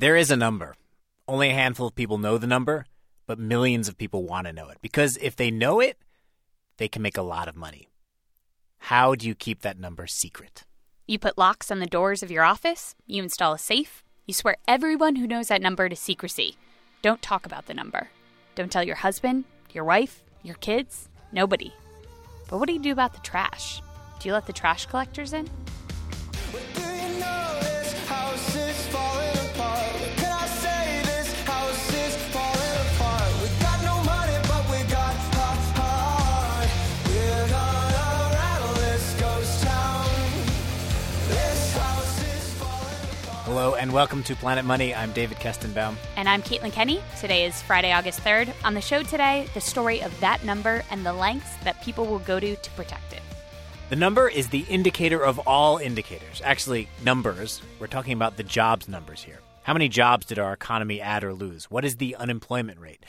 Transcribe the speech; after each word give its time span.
There 0.00 0.16
is 0.16 0.30
a 0.30 0.36
number. 0.36 0.76
Only 1.28 1.50
a 1.50 1.52
handful 1.52 1.88
of 1.88 1.94
people 1.94 2.16
know 2.16 2.38
the 2.38 2.46
number, 2.46 2.86
but 3.26 3.38
millions 3.38 3.86
of 3.86 3.98
people 3.98 4.24
want 4.24 4.46
to 4.46 4.52
know 4.54 4.70
it 4.70 4.78
because 4.80 5.18
if 5.18 5.36
they 5.36 5.50
know 5.50 5.78
it, 5.78 5.98
they 6.78 6.88
can 6.88 7.02
make 7.02 7.18
a 7.18 7.22
lot 7.36 7.48
of 7.48 7.54
money. 7.54 7.90
How 8.78 9.14
do 9.14 9.28
you 9.28 9.34
keep 9.34 9.60
that 9.60 9.78
number 9.78 10.06
secret? 10.06 10.64
You 11.06 11.18
put 11.18 11.36
locks 11.36 11.70
on 11.70 11.80
the 11.80 11.86
doors 11.86 12.22
of 12.22 12.30
your 12.30 12.44
office, 12.44 12.94
you 13.06 13.22
install 13.22 13.52
a 13.52 13.58
safe, 13.58 14.02
you 14.24 14.32
swear 14.32 14.56
everyone 14.66 15.16
who 15.16 15.26
knows 15.26 15.48
that 15.48 15.60
number 15.60 15.86
to 15.86 15.96
secrecy. 15.96 16.56
Don't 17.02 17.20
talk 17.20 17.44
about 17.44 17.66
the 17.66 17.74
number. 17.74 18.08
Don't 18.54 18.72
tell 18.72 18.82
your 18.82 18.96
husband, 18.96 19.44
your 19.70 19.84
wife, 19.84 20.22
your 20.42 20.56
kids, 20.56 21.10
nobody. 21.30 21.74
But 22.48 22.58
what 22.58 22.68
do 22.68 22.72
you 22.72 22.80
do 22.80 22.92
about 22.92 23.12
the 23.12 23.20
trash? 23.20 23.82
Do 24.18 24.28
you 24.30 24.32
let 24.32 24.46
the 24.46 24.54
trash 24.54 24.86
collectors 24.86 25.34
in? 25.34 25.46
Hello 43.60 43.74
and 43.74 43.92
welcome 43.92 44.22
to 44.22 44.34
Planet 44.34 44.64
Money. 44.64 44.94
I'm 44.94 45.12
David 45.12 45.36
Kestenbaum. 45.36 45.94
And 46.16 46.30
I'm 46.30 46.40
Caitlin 46.40 46.72
Kenney. 46.72 47.02
Today 47.20 47.44
is 47.44 47.60
Friday, 47.60 47.92
August 47.92 48.24
3rd. 48.24 48.54
On 48.64 48.72
the 48.72 48.80
show 48.80 49.02
today, 49.02 49.48
the 49.52 49.60
story 49.60 50.00
of 50.00 50.18
that 50.20 50.42
number 50.46 50.82
and 50.90 51.04
the 51.04 51.12
lengths 51.12 51.56
that 51.64 51.78
people 51.82 52.06
will 52.06 52.20
go 52.20 52.40
to 52.40 52.56
to 52.56 52.70
protect 52.70 53.12
it. 53.12 53.20
The 53.90 53.96
number 53.96 54.30
is 54.30 54.48
the 54.48 54.60
indicator 54.60 55.22
of 55.22 55.38
all 55.40 55.76
indicators. 55.76 56.40
Actually, 56.42 56.88
numbers. 57.04 57.60
We're 57.78 57.86
talking 57.88 58.14
about 58.14 58.38
the 58.38 58.44
jobs 58.44 58.88
numbers 58.88 59.22
here. 59.22 59.40
How 59.62 59.74
many 59.74 59.88
jobs 59.88 60.24
did 60.24 60.38
our 60.38 60.54
economy 60.54 61.02
add 61.02 61.22
or 61.22 61.34
lose? 61.34 61.66
What 61.66 61.84
is 61.84 61.96
the 61.96 62.16
unemployment 62.16 62.80
rate? 62.80 63.04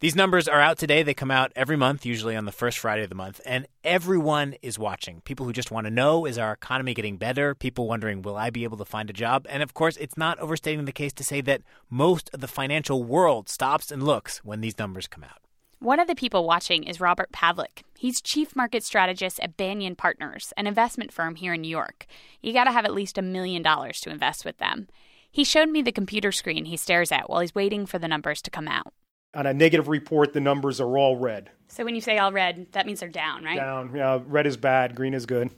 These 0.00 0.14
numbers 0.14 0.46
are 0.48 0.60
out 0.60 0.76
today. 0.76 1.02
They 1.02 1.14
come 1.14 1.30
out 1.30 1.50
every 1.56 1.78
month, 1.78 2.04
usually 2.04 2.36
on 2.36 2.44
the 2.44 2.52
first 2.52 2.78
Friday 2.78 3.04
of 3.04 3.08
the 3.08 3.14
month, 3.14 3.40
and 3.46 3.66
everyone 3.82 4.54
is 4.60 4.78
watching. 4.78 5.22
People 5.22 5.46
who 5.46 5.52
just 5.52 5.70
want 5.70 5.86
to 5.86 5.90
know 5.90 6.26
is 6.26 6.36
our 6.36 6.52
economy 6.52 6.92
getting 6.92 7.16
better? 7.16 7.54
People 7.54 7.88
wondering, 7.88 8.20
will 8.20 8.36
I 8.36 8.50
be 8.50 8.64
able 8.64 8.76
to 8.76 8.84
find 8.84 9.08
a 9.08 9.14
job? 9.14 9.46
And 9.48 9.62
of 9.62 9.72
course, 9.72 9.96
it's 9.96 10.18
not 10.18 10.38
overstating 10.40 10.84
the 10.84 10.92
case 10.92 11.14
to 11.14 11.24
say 11.24 11.40
that 11.42 11.62
most 11.88 12.28
of 12.34 12.40
the 12.40 12.48
financial 12.48 13.02
world 13.02 13.48
stops 13.48 13.90
and 13.90 14.02
looks 14.02 14.44
when 14.44 14.60
these 14.60 14.78
numbers 14.78 15.06
come 15.06 15.24
out. 15.24 15.38
One 15.78 16.00
of 16.00 16.06
the 16.06 16.14
people 16.14 16.46
watching 16.46 16.84
is 16.84 17.00
Robert 17.00 17.32
Pavlik. 17.32 17.82
He's 17.96 18.20
chief 18.20 18.54
market 18.54 18.84
strategist 18.84 19.40
at 19.40 19.56
Banyan 19.56 19.96
Partners, 19.96 20.52
an 20.58 20.66
investment 20.66 21.12
firm 21.12 21.36
here 21.36 21.54
in 21.54 21.62
New 21.62 21.68
York. 21.68 22.06
You 22.42 22.52
got 22.52 22.64
to 22.64 22.72
have 22.72 22.84
at 22.84 22.94
least 22.94 23.16
a 23.16 23.22
million 23.22 23.62
dollars 23.62 24.00
to 24.00 24.10
invest 24.10 24.44
with 24.44 24.58
them. 24.58 24.88
He 25.34 25.44
showed 25.44 25.68
me 25.68 25.82
the 25.82 25.92
computer 25.92 26.32
screen 26.32 26.64
he 26.64 26.76
stares 26.76 27.10
at 27.12 27.28
while 27.28 27.40
he's 27.40 27.54
waiting 27.54 27.86
for 27.86 27.98
the 27.98 28.08
numbers 28.08 28.40
to 28.42 28.50
come 28.50 28.68
out 28.68 28.94
on 29.34 29.46
a 29.46 29.54
negative 29.54 29.88
report, 29.88 30.32
the 30.32 30.40
numbers 30.40 30.80
are 30.80 30.96
all 30.96 31.16
red. 31.16 31.50
So 31.68 31.84
when 31.84 31.94
you 31.94 32.00
say 32.00 32.18
all 32.18 32.32
red, 32.32 32.66
that 32.72 32.86
means 32.86 33.00
they're 33.00 33.08
down, 33.08 33.44
right? 33.44 33.56
Down. 33.56 33.94
Yeah, 33.94 34.20
red 34.26 34.46
is 34.46 34.56
bad, 34.56 34.94
green 34.94 35.14
is 35.14 35.26
good. 35.26 35.50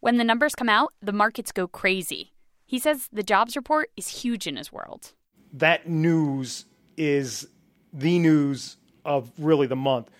When 0.00 0.16
the 0.16 0.24
numbers 0.24 0.54
come 0.54 0.68
out, 0.68 0.92
the 1.00 1.12
markets 1.12 1.52
go 1.52 1.68
crazy. 1.68 2.32
He 2.64 2.78
says 2.78 3.08
the 3.12 3.22
jobs 3.22 3.54
report 3.54 3.90
is 3.96 4.08
huge 4.08 4.46
in 4.46 4.56
his 4.56 4.72
world. 4.72 5.12
That 5.52 5.88
news 5.88 6.64
is 6.96 7.46
the 7.92 8.18
news 8.18 8.78
of 9.04 9.30
really 9.38 9.66
the 9.66 9.76
month 9.76 10.10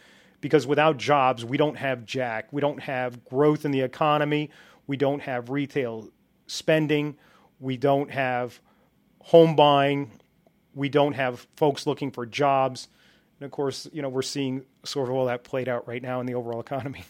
because 0.40 0.66
without 0.66 0.98
jobs, 0.98 1.44
we 1.44 1.56
don't 1.56 1.76
have 1.76 2.04
jack. 2.04 2.48
We 2.52 2.60
don't 2.60 2.80
have 2.80 3.24
growth 3.24 3.64
in 3.64 3.70
the 3.70 3.80
economy. 3.80 4.50
We 4.86 4.96
don't 4.96 5.22
have 5.22 5.48
retail 5.48 6.08
spending. 6.46 7.16
We 7.58 7.76
don't 7.76 8.10
have 8.10 8.60
home 9.22 9.56
buying 9.56 10.10
we 10.74 10.88
don't 10.88 11.14
have 11.14 11.46
folks 11.56 11.86
looking 11.86 12.10
for 12.10 12.26
jobs. 12.26 12.88
And 13.38 13.44
of 13.44 13.50
course, 13.50 13.88
you 13.92 14.02
know, 14.02 14.08
we're 14.08 14.22
seeing 14.22 14.64
sort 14.84 15.08
of 15.08 15.14
all 15.14 15.26
that 15.26 15.44
played 15.44 15.68
out 15.68 15.86
right 15.86 16.02
now 16.02 16.20
in 16.20 16.26
the 16.26 16.34
overall 16.34 16.60
economy. 16.68 17.04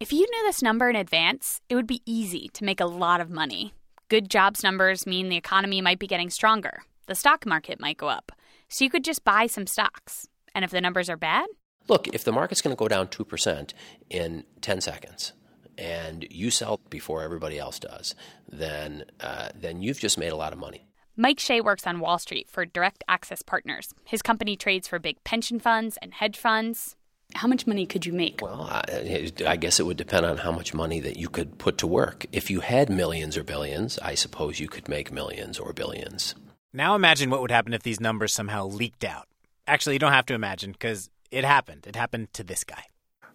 If 0.00 0.12
you 0.12 0.26
knew 0.28 0.42
this 0.44 0.62
number 0.62 0.90
in 0.90 0.96
advance, 0.96 1.60
it 1.68 1.76
would 1.76 1.86
be 1.86 2.02
easy 2.04 2.50
to 2.54 2.64
make 2.64 2.80
a 2.80 2.86
lot 2.86 3.20
of 3.20 3.30
money. 3.30 3.72
Good 4.08 4.28
jobs 4.28 4.62
numbers 4.62 5.06
mean 5.06 5.28
the 5.28 5.36
economy 5.36 5.80
might 5.80 5.98
be 5.98 6.06
getting 6.06 6.28
stronger. 6.28 6.82
The 7.06 7.14
stock 7.14 7.46
market 7.46 7.80
might 7.80 7.96
go 7.96 8.08
up. 8.08 8.32
So 8.68 8.84
you 8.84 8.90
could 8.90 9.04
just 9.04 9.24
buy 9.24 9.46
some 9.46 9.66
stocks. 9.66 10.26
And 10.54 10.64
if 10.64 10.70
the 10.70 10.80
numbers 10.80 11.08
are 11.08 11.16
bad? 11.16 11.46
Look, 11.88 12.08
if 12.08 12.24
the 12.24 12.32
market's 12.32 12.60
going 12.60 12.76
to 12.76 12.78
go 12.78 12.88
down 12.88 13.08
2% 13.08 13.72
in 14.10 14.44
10 14.60 14.80
seconds, 14.80 15.32
and 15.78 16.26
you 16.30 16.50
sell 16.50 16.80
before 16.90 17.22
everybody 17.22 17.58
else 17.58 17.78
does, 17.78 18.14
then 18.48 19.04
uh, 19.20 19.48
then 19.54 19.80
you've 19.80 19.98
just 19.98 20.18
made 20.18 20.30
a 20.30 20.36
lot 20.36 20.52
of 20.52 20.58
money. 20.58 20.86
Mike 21.16 21.38
Shea 21.38 21.60
works 21.60 21.86
on 21.86 22.00
Wall 22.00 22.18
Street 22.18 22.48
for 22.48 22.64
Direct 22.64 23.04
Access 23.06 23.42
Partners. 23.42 23.92
His 24.06 24.22
company 24.22 24.56
trades 24.56 24.88
for 24.88 24.98
big 24.98 25.22
pension 25.24 25.60
funds 25.60 25.98
and 26.00 26.14
hedge 26.14 26.38
funds. 26.38 26.96
How 27.34 27.46
much 27.48 27.66
money 27.66 27.84
could 27.84 28.06
you 28.06 28.14
make? 28.14 28.40
Well, 28.40 28.62
I, 28.62 29.30
I, 29.46 29.56
guess 29.56 29.78
it 29.78 29.84
would 29.84 29.98
depend 29.98 30.24
on 30.24 30.38
how 30.38 30.52
much 30.52 30.72
money 30.72 31.00
that 31.00 31.18
you 31.18 31.28
could 31.28 31.58
put 31.58 31.76
to 31.78 31.86
work. 31.86 32.24
If 32.32 32.50
you 32.50 32.60
had 32.60 32.88
millions 32.88 33.36
or 33.36 33.44
billions, 33.44 33.98
I 33.98 34.14
suppose 34.14 34.58
you 34.58 34.68
could 34.68 34.88
make 34.88 35.12
millions 35.12 35.58
or 35.58 35.74
billions. 35.74 36.34
Now 36.72 36.94
imagine 36.94 37.28
what 37.28 37.42
would 37.42 37.50
happen 37.50 37.74
if 37.74 37.82
these 37.82 38.00
numbers 38.00 38.32
somehow 38.32 38.66
leaked 38.66 39.04
out. 39.04 39.28
Actually, 39.66 39.94
you 39.94 39.98
don't 39.98 40.12
have 40.12 40.26
to 40.26 40.34
imagine 40.34 40.72
because 40.72 41.10
it 41.30 41.44
happened. 41.44 41.86
It 41.86 41.96
happened 41.96 42.32
to 42.34 42.42
this 42.42 42.64
guy. 42.64 42.84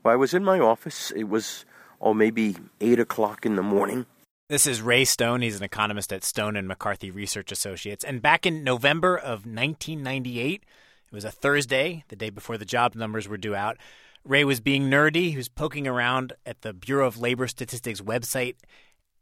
Well, 0.03 0.13
I 0.13 0.17
was 0.17 0.33
in 0.33 0.44
my 0.44 0.59
office. 0.59 1.11
It 1.11 1.25
was, 1.25 1.63
oh, 2.01 2.15
maybe 2.15 2.55
8 2.81 2.99
o'clock 2.99 3.45
in 3.45 3.55
the 3.55 3.63
morning. 3.63 4.07
This 4.49 4.65
is 4.65 4.81
Ray 4.81 5.03
Stone. 5.03 5.41
He's 5.41 5.57
an 5.57 5.63
economist 5.63 6.13
at 6.13 6.23
Stone 6.23 6.55
and 6.55 6.69
McCarthy 6.69 7.11
Research 7.11 7.51
Associates. 7.51 8.05
And 8.05 8.21
back 8.21 8.45
in 8.45 8.63
November 8.63 9.17
of 9.17 9.45
1998, 9.45 10.63
it 10.63 11.13
was 11.13 11.25
a 11.25 11.31
Thursday, 11.31 12.05
the 12.07 12.15
day 12.15 12.29
before 12.29 12.57
the 12.57 12.63
job 12.63 12.95
numbers 12.95 13.27
were 13.27 13.35
due 13.35 13.55
out. 13.55 13.75
Ray 14.23 14.45
was 14.45 14.61
being 14.61 14.89
nerdy. 14.89 15.31
He 15.31 15.35
was 15.35 15.49
poking 15.49 15.85
around 15.85 16.31
at 16.45 16.61
the 16.61 16.71
Bureau 16.71 17.07
of 17.07 17.19
Labor 17.19 17.49
Statistics 17.49 17.99
website, 17.99 18.55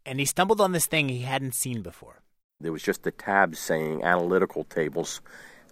and 0.05 0.19
he 0.19 0.25
stumbled 0.27 0.61
on 0.61 0.73
this 0.73 0.85
thing 0.85 1.09
he 1.09 1.21
hadn't 1.21 1.55
seen 1.55 1.81
before. 1.81 2.21
There 2.61 2.71
was 2.71 2.83
just 2.83 3.07
a 3.07 3.11
tab 3.11 3.55
saying 3.55 4.03
analytical 4.03 4.63
tables 4.65 5.21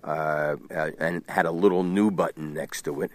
uh, 0.04 0.56
uh 0.76 0.90
and 0.98 1.24
had 1.30 1.46
a 1.46 1.52
little 1.52 1.84
new 1.84 2.10
button 2.10 2.56
next 2.56 2.86
to 2.86 3.02
it. 3.02 3.12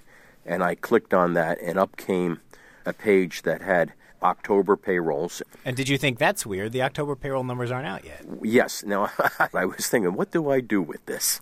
And 0.46 0.62
I 0.62 0.76
clicked 0.76 1.12
on 1.12 1.34
that, 1.34 1.60
and 1.60 1.80
up 1.80 1.96
came 1.96 2.38
a 2.86 2.92
page 2.92 3.42
that 3.42 3.60
had 3.60 3.92
October 4.22 4.76
payrolls. 4.76 5.42
And 5.64 5.76
did 5.76 5.88
you 5.88 5.98
think 5.98 6.18
that's 6.18 6.46
weird? 6.46 6.72
The 6.72 6.82
October 6.82 7.16
payroll 7.16 7.44
numbers 7.44 7.70
aren't 7.70 7.86
out 7.86 8.04
yet. 8.04 8.24
Yes. 8.42 8.84
Now, 8.84 9.10
I 9.54 9.64
was 9.64 9.88
thinking, 9.88 10.14
what 10.14 10.30
do 10.30 10.50
I 10.50 10.60
do 10.60 10.82
with 10.82 11.04
this? 11.06 11.40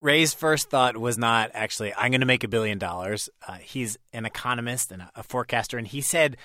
Ray's 0.00 0.32
first 0.32 0.70
thought 0.70 0.96
was 0.96 1.18
not 1.18 1.50
actually, 1.54 1.92
I'm 1.94 2.12
going 2.12 2.20
to 2.20 2.26
make 2.26 2.44
a 2.44 2.48
billion 2.48 2.78
dollars. 2.78 3.28
Uh, 3.46 3.54
he's 3.54 3.98
an 4.12 4.24
economist 4.24 4.92
and 4.92 5.02
a 5.16 5.22
forecaster, 5.24 5.76
and 5.76 5.88
he 5.88 6.00
said 6.00 6.36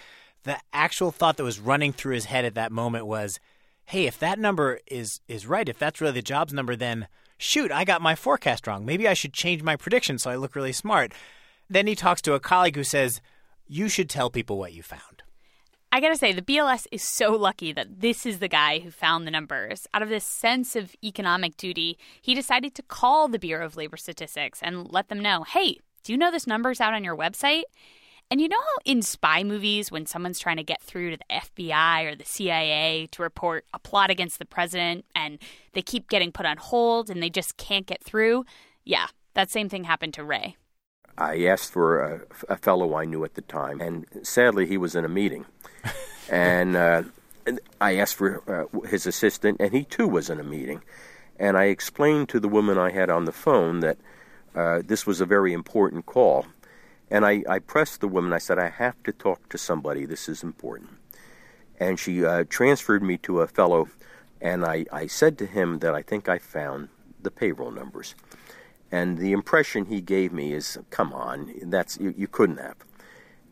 the 0.44 0.58
actual 0.74 1.12
thought 1.12 1.38
that 1.38 1.44
was 1.44 1.60
running 1.60 1.94
through 1.94 2.16
his 2.16 2.26
head 2.26 2.46
at 2.46 2.56
that 2.56 2.72
moment 2.72 3.06
was, 3.06 3.40
hey, 3.86 4.08
if 4.08 4.18
that 4.20 4.40
number 4.40 4.80
is, 4.88 5.20
is 5.28 5.46
right, 5.46 5.70
if 5.70 5.78
that's 5.78 6.02
really 6.02 6.14
the 6.14 6.22
jobs 6.22 6.52
number, 6.52 6.76
then 6.76 7.08
shoot, 7.38 7.72
I 7.72 7.86
got 7.86 8.02
my 8.02 8.16
forecast 8.16 8.66
wrong. 8.66 8.86
Maybe 8.86 9.08
I 9.08 9.14
should 9.14 9.34
change 9.34 9.62
my 9.62 9.76
prediction 9.76 10.18
so 10.18 10.32
I 10.32 10.36
look 10.36 10.56
really 10.56 10.74
smart. 10.74 11.14
Then 11.70 11.88
he 11.88 11.96
talks 11.96 12.22
to 12.24 12.34
a 12.34 12.40
colleague 12.40 12.76
who 12.76 12.84
says, 12.84 13.22
you 13.68 13.90
should 13.90 14.10
tell 14.10 14.30
people 14.30 14.58
what 14.58 14.74
you 14.74 14.84
found. 14.84 15.23
I 15.94 16.00
gotta 16.00 16.16
say, 16.16 16.34
the 16.34 16.42
BLS 16.42 16.88
is 16.92 17.04
so 17.04 17.34
lucky 17.34 17.72
that 17.72 18.02
this 18.02 18.26
is 18.26 18.40
the 18.40 18.48
guy 18.48 18.80
who 18.80 18.90
found 18.90 19.28
the 19.28 19.32
numbers. 19.32 19.86
Out 19.94 20.02
of 20.02 20.10
this 20.10 20.26
sense 20.26 20.76
of 20.76 20.96
economic 21.04 21.56
duty, 21.56 22.00
he 22.20 22.34
decided 22.34 22.74
to 22.74 22.82
call 22.82 23.28
the 23.28 23.38
Bureau 23.38 23.64
of 23.64 23.78
Labor 23.78 23.96
Statistics 23.96 24.60
and 24.64 24.92
let 24.92 25.10
them 25.10 25.20
know 25.20 25.44
hey, 25.44 25.78
do 26.04 26.12
you 26.12 26.18
know 26.18 26.32
this 26.32 26.48
number's 26.48 26.82
out 26.82 26.96
on 26.96 27.04
your 27.04 27.16
website? 27.16 27.66
And 28.32 28.42
you 28.42 28.48
know 28.48 28.60
how 28.60 28.78
in 28.86 29.04
spy 29.04 29.44
movies, 29.44 29.92
when 29.92 30.08
someone's 30.08 30.40
trying 30.40 30.58
to 30.58 30.64
get 30.64 30.82
through 30.82 31.12
to 31.12 31.18
the 31.18 31.36
FBI 31.36 32.12
or 32.12 32.16
the 32.16 32.26
CIA 32.26 33.08
to 33.12 33.22
report 33.22 33.66
a 33.72 33.78
plot 33.78 34.10
against 34.10 34.40
the 34.40 34.46
president 34.46 35.06
and 35.14 35.38
they 35.74 35.84
keep 35.84 36.10
getting 36.10 36.32
put 36.32 36.48
on 36.48 36.58
hold 36.58 37.12
and 37.12 37.22
they 37.22 37.30
just 37.30 37.56
can't 37.58 37.86
get 37.86 38.04
through? 38.04 38.46
Yeah, 38.84 39.06
that 39.36 39.52
same 39.52 39.70
thing 39.70 39.84
happened 39.84 40.16
to 40.16 40.24
Ray. 40.24 40.58
I 41.18 41.46
asked 41.46 41.72
for 41.72 42.00
a, 42.00 42.22
a 42.50 42.58
fellow 42.58 42.96
I 42.96 43.06
knew 43.06 43.24
at 43.24 43.36
the 43.36 43.42
time, 43.42 43.82
and 43.82 44.06
sadly, 44.24 44.66
he 44.66 44.78
was 44.78 44.96
in 44.96 45.06
a 45.06 45.10
meeting. 45.10 45.46
and 46.30 46.76
uh, 46.76 47.04
I 47.80 47.98
asked 47.98 48.16
for 48.16 48.42
uh, 48.48 48.88
his 48.88 49.06
assistant, 49.06 49.58
and 49.60 49.74
he 49.74 49.84
too 49.84 50.08
was 50.08 50.30
in 50.30 50.40
a 50.40 50.44
meeting. 50.44 50.82
And 51.40 51.58
I 51.58 51.66
explained 51.66 52.30
to 52.30 52.40
the 52.40 52.48
woman 52.48 52.78
I 52.78 52.92
had 52.92 53.10
on 53.10 53.26
the 53.26 53.32
phone 53.32 53.82
that 53.82 53.98
uh, 54.56 54.82
this 54.86 55.06
was 55.06 55.20
a 55.20 55.26
very 55.26 55.54
important 55.54 56.06
call. 56.06 56.46
And 57.10 57.26
I, 57.26 57.44
I, 57.48 57.60
pressed 57.60 58.02
the 58.02 58.08
woman. 58.08 58.34
I 58.34 58.38
said, 58.38 58.58
I 58.58 58.70
have 58.70 59.02
to 59.04 59.12
talk 59.12 59.50
to 59.50 59.58
somebody. 59.58 60.06
This 60.06 60.30
is 60.30 60.42
important. 60.42 60.92
And 61.80 62.00
she 62.00 62.24
uh, 62.24 62.46
transferred 62.50 63.04
me 63.04 63.18
to 63.20 63.42
a 63.42 63.48
fellow, 63.48 63.90
and 64.42 64.64
I, 64.64 64.86
I 64.92 65.08
said 65.08 65.38
to 65.40 65.46
him 65.46 65.80
that 65.80 65.94
I 65.94 66.02
think 66.02 66.30
I 66.30 66.38
found 66.38 66.90
the 67.22 67.32
payroll 67.32 67.72
numbers. 67.72 68.16
And 68.94 69.18
the 69.18 69.32
impression 69.32 69.86
he 69.86 70.02
gave 70.02 70.32
me 70.32 70.54
is, 70.54 70.78
come 70.92 71.14
on, 71.14 71.52
that's 71.64 71.98
you, 71.98 72.14
you 72.16 72.28
couldn't 72.28 72.60
have. 72.60 72.76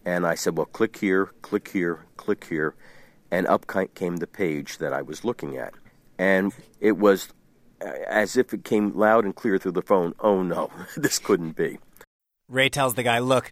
And 0.05 0.27
I 0.27 0.35
said, 0.35 0.55
well, 0.55 0.67
click 0.67 0.97
here, 0.97 1.31
click 1.41 1.69
here, 1.69 2.05
click 2.15 2.45
here. 2.47 2.75
And 3.31 3.47
up 3.47 3.65
came 3.95 4.17
the 4.17 4.27
page 4.27 4.77
that 4.77 4.93
I 4.93 5.01
was 5.01 5.25
looking 5.25 5.57
at. 5.57 5.73
And 6.19 6.53
it 6.79 6.95
was 6.99 7.29
uh, 7.83 7.89
as 8.07 8.37
if 8.37 8.53
it 8.53 8.63
came 8.63 8.95
loud 8.95 9.25
and 9.25 9.35
clear 9.35 9.57
through 9.57 9.71
the 9.71 9.81
phone, 9.81 10.13
oh 10.19 10.43
no, 10.43 10.69
this 10.95 11.17
couldn't 11.17 11.55
be. 11.55 11.79
Ray 12.47 12.69
tells 12.69 12.93
the 12.93 13.01
guy, 13.01 13.17
look, 13.17 13.51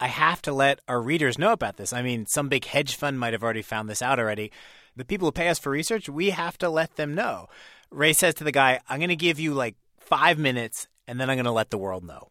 I 0.00 0.08
have 0.08 0.42
to 0.42 0.52
let 0.52 0.80
our 0.88 1.00
readers 1.00 1.38
know 1.38 1.52
about 1.52 1.76
this. 1.76 1.92
I 1.92 2.02
mean, 2.02 2.26
some 2.26 2.48
big 2.48 2.64
hedge 2.64 2.96
fund 2.96 3.16
might 3.16 3.32
have 3.32 3.44
already 3.44 3.62
found 3.62 3.88
this 3.88 4.02
out 4.02 4.18
already. 4.18 4.50
The 4.96 5.04
people 5.04 5.28
who 5.28 5.32
pay 5.32 5.50
us 5.50 5.60
for 5.60 5.70
research, 5.70 6.08
we 6.08 6.30
have 6.30 6.58
to 6.58 6.68
let 6.68 6.96
them 6.96 7.14
know. 7.14 7.46
Ray 7.92 8.12
says 8.12 8.34
to 8.34 8.44
the 8.44 8.50
guy, 8.50 8.80
I'm 8.88 8.98
going 8.98 9.08
to 9.10 9.14
give 9.14 9.38
you 9.38 9.54
like 9.54 9.76
five 10.00 10.36
minutes 10.36 10.88
and 11.08 11.18
then 11.18 11.30
I'm 11.30 11.36
going 11.36 11.46
to 11.46 11.50
let 11.50 11.70
the 11.70 11.78
world 11.78 12.04
know. 12.04 12.28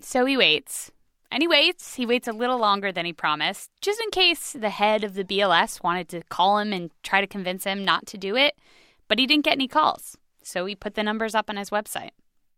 So 0.00 0.24
he 0.24 0.36
waits. 0.36 0.90
And 1.30 1.42
he 1.42 1.46
waits. 1.46 1.94
He 1.94 2.06
waits 2.06 2.26
a 2.26 2.32
little 2.32 2.58
longer 2.58 2.90
than 2.90 3.04
he 3.04 3.12
promised, 3.12 3.70
just 3.80 4.00
in 4.00 4.10
case 4.10 4.52
the 4.52 4.70
head 4.70 5.04
of 5.04 5.14
the 5.14 5.22
BLS 5.22 5.82
wanted 5.82 6.08
to 6.08 6.22
call 6.24 6.58
him 6.58 6.72
and 6.72 6.90
try 7.04 7.20
to 7.20 7.26
convince 7.26 7.62
him 7.62 7.84
not 7.84 8.06
to 8.06 8.18
do 8.18 8.34
it. 8.34 8.54
But 9.06 9.20
he 9.20 9.26
didn't 9.26 9.44
get 9.44 9.52
any 9.52 9.68
calls. 9.68 10.16
So 10.42 10.66
he 10.66 10.74
put 10.74 10.94
the 10.94 11.04
numbers 11.04 11.34
up 11.34 11.48
on 11.48 11.56
his 11.56 11.70
website. 11.70 12.10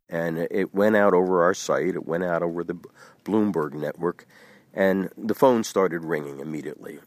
And 0.08 0.38
it 0.38 0.72
went 0.72 0.96
out 0.96 1.12
over 1.12 1.42
our 1.42 1.54
site, 1.54 1.94
it 1.94 2.06
went 2.06 2.24
out 2.24 2.42
over 2.42 2.62
the 2.62 2.78
Bloomberg 3.24 3.72
network, 3.72 4.26
and 4.72 5.10
the 5.16 5.34
phone 5.34 5.64
started 5.64 6.04
ringing 6.04 6.38
immediately. 6.38 7.00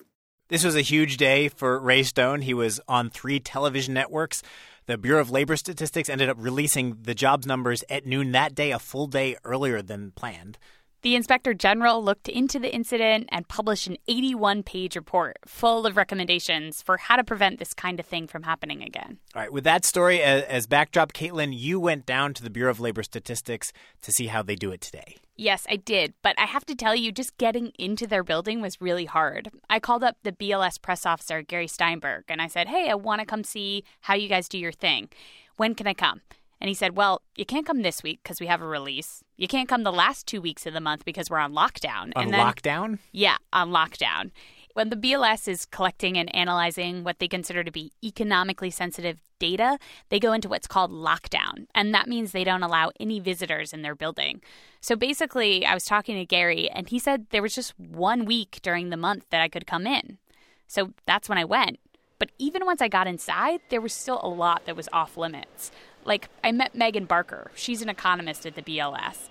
This 0.47 0.63
was 0.63 0.75
a 0.75 0.81
huge 0.81 1.17
day 1.17 1.47
for 1.49 1.79
Ray 1.79 2.03
Stone. 2.03 2.41
He 2.41 2.53
was 2.53 2.79
on 2.87 3.09
three 3.09 3.39
television 3.39 3.93
networks. 3.93 4.43
The 4.87 4.99
Bureau 4.99 5.19
of 5.19 5.31
Labor 5.31 5.57
Statistics 5.57 6.09
ended 6.09 6.29
up 6.29 6.37
releasing 6.39 6.97
the 7.01 7.15
jobs 7.15 7.47
numbers 7.47 7.83
at 7.89 8.05
noon 8.05 8.33
that 8.33 8.53
day, 8.53 8.69
a 8.69 8.77
full 8.77 9.07
day 9.07 9.35
earlier 9.43 9.81
than 9.81 10.11
planned. 10.11 10.59
The 11.05 11.13
inspector 11.15 11.53
general 11.53 12.03
looked 12.03 12.27
into 12.27 12.57
the 12.57 12.73
incident 12.73 13.29
and 13.31 13.47
published 13.47 13.85
an 13.85 13.97
81 14.07 14.63
page 14.63 14.95
report 14.95 15.37
full 15.45 15.85
of 15.85 15.97
recommendations 15.97 16.81
for 16.81 16.97
how 16.97 17.15
to 17.15 17.23
prevent 17.23 17.59
this 17.59 17.75
kind 17.75 17.99
of 17.99 18.07
thing 18.07 18.25
from 18.25 18.41
happening 18.41 18.81
again. 18.81 19.19
All 19.35 19.43
right, 19.43 19.53
with 19.53 19.65
that 19.65 19.85
story 19.85 20.23
as, 20.23 20.41
as 20.45 20.65
backdrop, 20.65 21.13
Caitlin, 21.13 21.55
you 21.55 21.79
went 21.79 22.07
down 22.07 22.33
to 22.33 22.41
the 22.41 22.49
Bureau 22.49 22.71
of 22.71 22.79
Labor 22.79 23.03
Statistics 23.03 23.71
to 24.01 24.11
see 24.13 24.25
how 24.25 24.41
they 24.41 24.55
do 24.55 24.71
it 24.71 24.81
today. 24.81 25.17
Yes, 25.35 25.67
I 25.69 25.75
did. 25.75 26.15
But 26.23 26.33
I 26.39 26.45
have 26.45 26.65
to 26.65 26.75
tell 26.75 26.95
you, 26.95 27.11
just 27.11 27.37
getting 27.37 27.71
into 27.77 28.07
their 28.07 28.23
building 28.23 28.59
was 28.59 28.81
really 28.81 29.05
hard. 29.05 29.51
I 29.69 29.79
called 29.79 30.03
up 30.03 30.17
the 30.23 30.31
BLS 30.31 30.81
press 30.81 31.05
officer, 31.05 31.43
Gary 31.43 31.67
Steinberg, 31.67 32.23
and 32.29 32.41
I 32.41 32.47
said, 32.47 32.67
Hey, 32.67 32.89
I 32.89 32.95
want 32.95 33.19
to 33.19 33.27
come 33.27 33.43
see 33.43 33.83
how 34.01 34.15
you 34.15 34.27
guys 34.27 34.49
do 34.49 34.57
your 34.57 34.71
thing. 34.71 35.09
When 35.55 35.75
can 35.75 35.85
I 35.85 35.93
come? 35.93 36.21
And 36.65 36.69
he 36.69 36.73
said, 36.73 36.95
Well, 36.95 37.21
you 37.35 37.45
can't 37.45 37.63
come 37.63 37.83
this 37.83 38.01
week 38.01 38.21
because 38.23 38.39
we 38.39 38.47
have 38.47 38.59
a 38.59 38.65
release. 38.65 39.23
You 39.37 39.47
can't 39.47 39.69
come 39.69 39.83
the 39.83 39.91
last 39.91 40.25
two 40.25 40.41
weeks 40.41 40.65
of 40.65 40.73
the 40.73 40.81
month 40.81 41.05
because 41.05 41.29
we're 41.29 41.37
on 41.37 41.53
lockdown. 41.53 42.11
On 42.15 42.23
and 42.23 42.33
then, 42.33 42.39
lockdown? 42.39 42.97
Yeah, 43.11 43.37
on 43.53 43.69
lockdown. 43.69 44.31
When 44.73 44.89
the 44.89 44.95
BLS 44.95 45.47
is 45.47 45.67
collecting 45.67 46.17
and 46.17 46.35
analyzing 46.35 47.03
what 47.03 47.19
they 47.19 47.27
consider 47.27 47.63
to 47.63 47.69
be 47.69 47.91
economically 48.03 48.71
sensitive 48.71 49.19
data, 49.37 49.77
they 50.09 50.19
go 50.19 50.33
into 50.33 50.49
what's 50.49 50.65
called 50.65 50.89
lockdown. 50.89 51.67
And 51.75 51.93
that 51.93 52.07
means 52.07 52.31
they 52.31 52.43
don't 52.43 52.63
allow 52.63 52.89
any 52.99 53.19
visitors 53.19 53.71
in 53.71 53.83
their 53.83 53.93
building. 53.93 54.41
So 54.81 54.95
basically, 54.95 55.67
I 55.67 55.75
was 55.75 55.85
talking 55.85 56.15
to 56.15 56.25
Gary, 56.25 56.67
and 56.71 56.89
he 56.89 56.97
said 56.97 57.27
there 57.29 57.43
was 57.43 57.53
just 57.53 57.79
one 57.79 58.25
week 58.25 58.57
during 58.63 58.89
the 58.89 58.97
month 58.97 59.27
that 59.29 59.39
I 59.39 59.49
could 59.49 59.67
come 59.67 59.85
in. 59.85 60.17
So 60.65 60.93
that's 61.05 61.29
when 61.29 61.37
I 61.37 61.45
went. 61.45 61.77
But 62.17 62.31
even 62.39 62.65
once 62.65 62.81
I 62.81 62.87
got 62.87 63.05
inside, 63.05 63.59
there 63.69 63.81
was 63.81 63.93
still 63.93 64.19
a 64.23 64.27
lot 64.27 64.65
that 64.65 64.75
was 64.75 64.89
off 64.91 65.15
limits. 65.15 65.71
Like, 66.05 66.29
I 66.43 66.51
met 66.51 66.75
Megan 66.75 67.05
Barker. 67.05 67.51
She's 67.55 67.81
an 67.81 67.89
economist 67.89 68.45
at 68.45 68.55
the 68.55 68.61
BLS. 68.61 69.29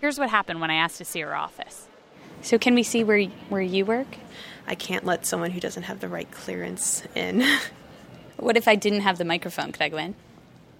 Here's 0.00 0.18
what 0.18 0.30
happened 0.30 0.60
when 0.60 0.70
I 0.70 0.74
asked 0.74 0.98
to 0.98 1.04
see 1.04 1.20
her 1.20 1.36
office. 1.36 1.86
So, 2.40 2.58
can 2.58 2.74
we 2.74 2.82
see 2.82 3.04
where 3.04 3.22
where 3.48 3.62
you 3.62 3.84
work? 3.84 4.16
I 4.66 4.74
can't 4.74 5.04
let 5.04 5.26
someone 5.26 5.50
who 5.50 5.60
doesn't 5.60 5.84
have 5.84 6.00
the 6.00 6.08
right 6.08 6.30
clearance 6.30 7.04
in. 7.14 7.44
what 8.36 8.56
if 8.56 8.66
I 8.66 8.74
didn't 8.74 9.00
have 9.00 9.18
the 9.18 9.24
microphone? 9.24 9.72
Could 9.72 9.82
I 9.82 9.88
go 9.88 9.98
in? 9.98 10.14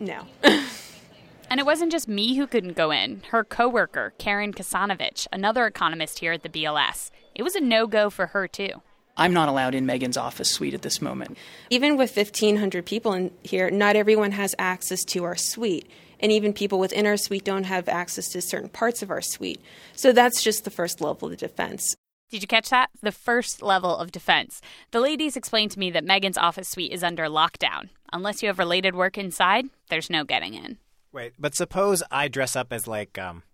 No. 0.00 0.22
and 0.42 1.60
it 1.60 1.66
wasn't 1.66 1.92
just 1.92 2.08
me 2.08 2.36
who 2.36 2.46
couldn't 2.46 2.76
go 2.76 2.90
in. 2.90 3.22
Her 3.30 3.44
coworker, 3.44 4.12
Karen 4.18 4.52
Kosanovich, 4.52 5.26
another 5.32 5.66
economist 5.66 6.18
here 6.18 6.32
at 6.32 6.42
the 6.42 6.48
BLS. 6.48 7.10
It 7.34 7.42
was 7.42 7.54
a 7.54 7.60
no-go 7.60 8.10
for 8.10 8.28
her 8.28 8.48
too. 8.48 8.82
I'm 9.16 9.32
not 9.32 9.48
allowed 9.48 9.74
in 9.74 9.86
Megan's 9.86 10.16
office 10.16 10.50
suite 10.50 10.74
at 10.74 10.82
this 10.82 11.00
moment. 11.00 11.36
Even 11.70 11.96
with 11.96 12.16
1,500 12.16 12.84
people 12.84 13.12
in 13.12 13.30
here, 13.42 13.70
not 13.70 13.96
everyone 13.96 14.32
has 14.32 14.54
access 14.58 15.04
to 15.06 15.24
our 15.24 15.36
suite. 15.36 15.88
And 16.20 16.32
even 16.32 16.52
people 16.52 16.78
within 16.78 17.06
our 17.06 17.16
suite 17.16 17.44
don't 17.44 17.64
have 17.64 17.88
access 17.88 18.28
to 18.30 18.40
certain 18.40 18.68
parts 18.68 19.02
of 19.02 19.10
our 19.10 19.20
suite. 19.20 19.60
So 19.94 20.12
that's 20.12 20.42
just 20.42 20.64
the 20.64 20.70
first 20.70 21.00
level 21.00 21.30
of 21.30 21.36
defense. 21.36 21.94
Did 22.30 22.42
you 22.42 22.48
catch 22.48 22.70
that? 22.70 22.90
The 23.02 23.12
first 23.12 23.62
level 23.62 23.96
of 23.96 24.10
defense. 24.10 24.60
The 24.90 25.00
ladies 25.00 25.36
explained 25.36 25.70
to 25.72 25.78
me 25.78 25.90
that 25.90 26.04
Megan's 26.04 26.38
office 26.38 26.68
suite 26.68 26.92
is 26.92 27.04
under 27.04 27.24
lockdown. 27.24 27.90
Unless 28.12 28.42
you 28.42 28.48
have 28.48 28.58
related 28.58 28.94
work 28.96 29.18
inside, 29.18 29.66
there's 29.90 30.10
no 30.10 30.24
getting 30.24 30.54
in. 30.54 30.78
Wait, 31.12 31.34
but 31.38 31.54
suppose 31.54 32.02
I 32.10 32.26
dress 32.26 32.56
up 32.56 32.72
as 32.72 32.88
like 32.88 33.18
um 33.18 33.44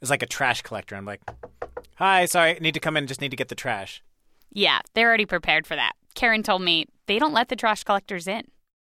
as 0.00 0.10
like 0.10 0.22
a 0.22 0.26
trash 0.26 0.62
collector. 0.62 0.94
I'm 0.94 1.04
like, 1.04 1.20
"Hi, 1.96 2.26
sorry, 2.26 2.58
need 2.60 2.74
to 2.74 2.80
come 2.80 2.96
in, 2.96 3.08
just 3.08 3.20
need 3.20 3.30
to 3.30 3.36
get 3.36 3.48
the 3.48 3.56
trash." 3.56 4.02
Yeah, 4.52 4.80
they're 4.94 5.08
already 5.08 5.26
prepared 5.26 5.66
for 5.66 5.76
that. 5.76 5.92
Karen 6.14 6.42
told 6.42 6.62
me 6.62 6.86
they 7.06 7.18
don't 7.18 7.32
let 7.32 7.48
the 7.48 7.56
trash 7.56 7.84
collectors 7.84 8.26
in. 8.26 8.44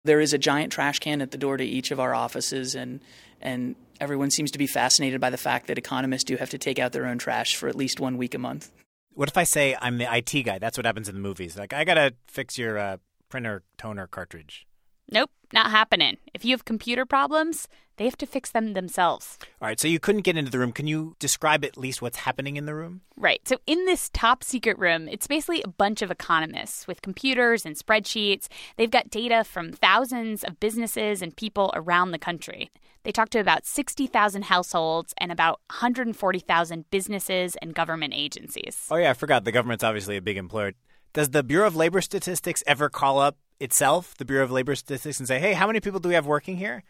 There 0.06 0.20
is 0.20 0.34
a 0.34 0.38
giant 0.38 0.72
trash 0.72 1.00
can 1.00 1.22
at 1.22 1.32
the 1.32 1.38
door 1.38 1.58
to 1.58 1.64
each 1.64 1.92
of 1.92 2.00
our 2.00 2.16
offices, 2.16 2.74
and 2.76 3.02
and 3.42 3.76
everyone 4.00 4.32
seems 4.32 4.52
to 4.52 4.58
be 4.58 4.68
fascinated 4.68 5.20
by 5.20 5.30
the 5.30 5.38
fact 5.38 5.68
that 5.68 5.78
economists 5.78 6.24
do 6.24 6.38
have 6.38 6.50
to 6.52 6.58
take 6.58 6.80
out 6.80 6.94
their 6.94 7.06
own 7.06 7.18
trash 7.18 7.56
for 7.56 7.68
at 7.68 7.76
least 7.76 8.00
one 8.00 8.18
week 8.18 8.34
a 8.34 8.40
month. 8.40 8.72
What 9.14 9.30
if 9.30 9.38
I 9.38 9.44
say 9.44 9.76
I'm 9.80 9.98
the 9.98 10.08
IT 10.12 10.44
guy? 10.44 10.60
That's 10.60 10.78
what 10.78 10.86
happens 10.86 11.10
in 11.10 11.16
the 11.16 11.22
movies. 11.22 11.58
Like, 11.58 11.74
I 11.74 11.84
gotta 11.84 12.14
fix 12.28 12.58
your 12.58 12.78
uh, 12.78 12.98
printer 13.28 13.64
toner 13.78 14.08
cartridge. 14.08 14.66
Nope, 15.12 15.32
not 15.54 15.72
happening. 15.72 16.18
If 16.34 16.46
you 16.46 16.52
have 16.52 16.66
computer 16.66 17.06
problems, 17.06 17.68
they 17.98 18.06
have 18.06 18.18
to 18.18 18.26
fix 18.26 18.52
them 18.52 18.74
themselves. 18.74 19.38
All 19.62 19.68
right, 19.68 19.80
so 19.80 19.88
you 19.88 20.00
couldn't 20.00 20.22
get 20.22 20.38
into 20.38 20.52
the 20.52 20.60
room. 20.60 20.72
Can 20.72 20.88
you 20.88 21.16
describe 21.20 21.66
at 21.66 21.78
least 21.78 22.02
what's 22.02 22.20
happening 22.20 22.58
in 22.58 22.66
the 22.66 22.76
room? 22.76 23.02
Right. 23.18 23.42
So, 23.48 23.58
in 23.68 23.86
this 23.86 24.10
top 24.14 24.44
secret 24.44 24.78
room, 24.78 25.08
it's 25.08 25.28
basically 25.28 25.62
a 25.64 25.68
bunch 25.68 26.02
of 26.02 26.12
economists 26.12 26.88
with 26.88 27.02
computers 27.02 27.66
and 27.66 27.76
spreadsheets. 27.76 28.48
They've 28.78 28.90
got 28.90 29.10
data 29.10 29.44
from 29.44 29.74
thousands 29.74 30.44
of 30.44 30.60
businesses 30.60 31.22
and 31.22 31.36
people 31.36 31.72
around 31.76 32.12
the 32.12 32.20
country. 32.20 32.70
They 33.04 33.12
talk 33.12 33.30
to 33.30 33.40
about 33.40 33.66
60,000 33.66 34.44
households 34.44 35.14
and 35.18 35.32
about 35.32 35.60
140,000 35.70 36.90
businesses 36.92 37.56
and 37.62 37.74
government 37.74 38.14
agencies. 38.16 38.88
Oh, 38.92 38.98
yeah, 38.98 39.10
I 39.10 39.14
forgot. 39.14 39.44
The 39.44 39.52
government's 39.52 39.84
obviously 39.84 40.16
a 40.16 40.22
big 40.22 40.38
employer. 40.38 40.74
Does 41.12 41.30
the 41.30 41.44
Bureau 41.44 41.66
of 41.66 41.76
Labor 41.76 42.02
Statistics 42.02 42.64
ever 42.68 42.88
call 42.88 43.20
up 43.20 43.38
itself, 43.60 44.16
the 44.18 44.26
Bureau 44.26 44.44
of 44.44 44.52
Labor 44.52 44.76
Statistics, 44.76 45.20
and 45.20 45.28
say, 45.28 45.40
hey, 45.40 45.54
how 45.54 45.68
many 45.68 45.80
people 45.80 46.00
do 46.00 46.10
we 46.10 46.16
have 46.16 46.26
working 46.26 46.58
here? 46.58 46.84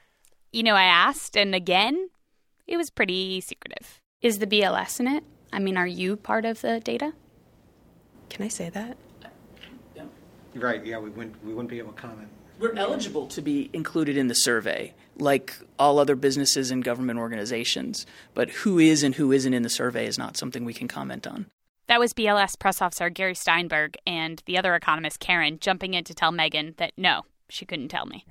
You 0.51 0.63
know, 0.63 0.75
I 0.75 0.83
asked, 0.83 1.37
and 1.37 1.53
again, 1.53 2.09
it 2.67 2.77
was 2.77 2.89
pretty 2.89 3.41
secretive. 3.41 4.01
Is 4.21 4.39
the 4.39 4.47
BLS 4.47 4.99
in 4.99 5.07
it? 5.07 5.23
I 5.51 5.59
mean, 5.59 5.77
are 5.77 5.87
you 5.87 6.15
part 6.15 6.45
of 6.45 6.61
the 6.61 6.79
data? 6.79 7.13
Can 8.29 8.45
I 8.45 8.47
say 8.47 8.69
that? 8.69 8.97
Yeah. 9.95 10.03
Right, 10.55 10.85
yeah, 10.85 10.99
we 10.99 11.09
wouldn't, 11.09 11.43
we 11.43 11.53
wouldn't 11.53 11.69
be 11.69 11.79
able 11.79 11.93
to 11.93 12.01
comment. 12.01 12.29
We're 12.59 12.75
eligible 12.75 13.27
to 13.27 13.41
be 13.41 13.69
included 13.71 14.17
in 14.17 14.27
the 14.27 14.35
survey, 14.35 14.93
like 15.17 15.55
all 15.79 15.97
other 15.97 16.15
businesses 16.15 16.71
and 16.71 16.83
government 16.83 17.17
organizations. 17.17 18.05
But 18.33 18.49
who 18.49 18.79
is 18.79 19.01
and 19.01 19.15
who 19.15 19.31
isn't 19.31 19.53
in 19.53 19.63
the 19.63 19.69
survey 19.69 20.05
is 20.05 20.17
not 20.17 20.35
something 20.35 20.65
we 20.65 20.73
can 20.73 20.87
comment 20.87 21.25
on. 21.25 21.45
That 21.89 21.99
was 21.99 22.13
BLS 22.13 22.57
press 22.59 22.83
officer 22.83 23.09
Gary 23.09 23.33
Steinberg 23.33 23.97
and 24.05 24.43
the 24.45 24.59
other 24.59 24.75
economist, 24.75 25.19
Karen, 25.19 25.57
jumping 25.59 25.95
in 25.95 26.03
to 26.03 26.13
tell 26.13 26.31
Megan 26.31 26.75
that 26.77 26.91
no, 26.97 27.23
she 27.49 27.65
couldn't 27.65 27.87
tell 27.87 28.05
me. 28.05 28.25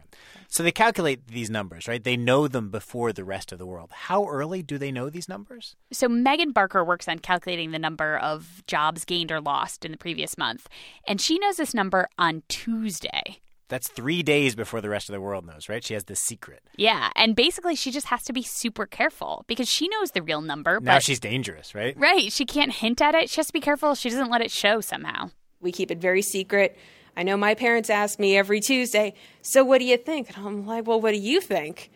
So 0.46 0.62
they 0.62 0.70
calculate 0.70 1.26
these 1.26 1.50
numbers, 1.50 1.88
right? 1.88 2.02
They 2.02 2.16
know 2.16 2.46
them 2.46 2.70
before 2.70 3.12
the 3.12 3.24
rest 3.24 3.50
of 3.50 3.58
the 3.58 3.66
world. 3.66 3.90
How 3.92 4.28
early 4.28 4.62
do 4.62 4.78
they 4.78 4.92
know 4.92 5.10
these 5.10 5.28
numbers? 5.28 5.74
So 5.90 6.08
Megan 6.08 6.52
Barker 6.52 6.84
works 6.84 7.08
on 7.08 7.18
calculating 7.18 7.72
the 7.72 7.80
number 7.80 8.16
of 8.18 8.62
jobs 8.68 9.04
gained 9.04 9.32
or 9.32 9.40
lost 9.40 9.84
in 9.84 9.90
the 9.90 9.98
previous 9.98 10.38
month, 10.38 10.68
and 11.08 11.20
she 11.20 11.40
knows 11.40 11.56
this 11.56 11.74
number 11.74 12.08
on 12.16 12.44
Tuesday. 12.46 13.40
That's 13.68 13.88
three 13.88 14.22
days 14.22 14.54
before 14.54 14.80
the 14.80 14.88
rest 14.88 15.08
of 15.08 15.12
the 15.12 15.20
world 15.20 15.46
knows, 15.46 15.68
right? 15.68 15.84
She 15.84 15.94
has 15.94 16.04
this 16.04 16.20
secret. 16.20 16.62
Yeah, 16.76 17.10
and 17.14 17.37
basically 17.37 17.76
she 17.76 17.90
just 17.90 18.06
has 18.06 18.22
to 18.25 18.32
be 18.32 18.42
super 18.42 18.87
careful 18.87 19.44
because 19.46 19.68
she 19.68 19.88
knows 19.88 20.12
the 20.12 20.22
real 20.22 20.40
number. 20.40 20.80
Now 20.80 20.94
but, 20.94 21.02
she's 21.02 21.20
dangerous, 21.20 21.75
right? 21.75 21.94
Right. 21.98 22.32
She 22.32 22.46
can't 22.46 22.72
hint 22.72 23.02
at 23.02 23.14
it. 23.14 23.28
She 23.28 23.37
has 23.37 23.48
to 23.48 23.52
be 23.52 23.60
careful. 23.60 23.94
She 23.94 24.08
doesn't 24.08 24.30
let 24.30 24.40
it 24.40 24.50
show 24.50 24.80
somehow. 24.80 25.30
We 25.60 25.70
keep 25.70 25.90
it 25.90 25.98
very 25.98 26.22
secret. 26.22 26.78
I 27.16 27.25
know 27.25 27.37
my 27.37 27.54
parents 27.54 27.90
ask 27.90 28.18
me 28.18 28.37
every 28.37 28.60
Tuesday, 28.60 29.14
so 29.42 29.64
what 29.64 29.78
do 29.78 29.84
you 29.84 29.96
think? 29.96 30.34
And 30.37 30.46
I'm 30.46 30.66
like, 30.66 30.87
well, 30.87 31.00
what 31.00 31.10
do 31.10 31.18
you 31.18 31.40
think? 31.40 31.90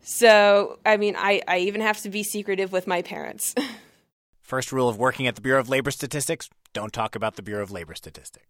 So, 0.00 0.78
I 0.84 0.96
mean, 0.96 1.16
I, 1.16 1.42
I 1.46 1.58
even 1.58 1.80
have 1.80 2.00
to 2.02 2.10
be 2.10 2.22
secretive 2.22 2.72
with 2.72 2.86
my 2.86 3.02
parents. 3.02 3.54
First 4.40 4.72
rule 4.72 4.88
of 4.88 4.98
working 4.98 5.26
at 5.26 5.34
the 5.34 5.40
Bureau 5.40 5.60
of 5.60 5.68
Labor 5.68 5.90
Statistics 5.90 6.48
don't 6.72 6.92
talk 6.92 7.14
about 7.14 7.36
the 7.36 7.42
Bureau 7.42 7.62
of 7.62 7.70
Labor 7.70 7.94
Statistics. 7.94 8.46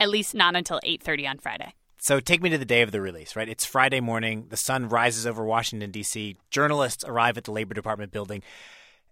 At 0.00 0.10
least 0.10 0.34
not 0.34 0.56
until 0.56 0.80
8:30 0.84 1.28
on 1.28 1.38
Friday. 1.38 1.74
So 2.00 2.20
take 2.20 2.42
me 2.42 2.50
to 2.50 2.58
the 2.58 2.64
day 2.64 2.82
of 2.82 2.92
the 2.92 3.00
release, 3.00 3.34
right? 3.34 3.48
It's 3.48 3.64
Friday 3.64 4.00
morning. 4.00 4.46
The 4.50 4.56
sun 4.56 4.88
rises 4.88 5.26
over 5.26 5.44
Washington, 5.44 5.90
D.C. 5.90 6.36
Journalists 6.50 7.04
arrive 7.04 7.36
at 7.36 7.44
the 7.44 7.52
Labor 7.52 7.74
Department 7.74 8.12
building. 8.12 8.42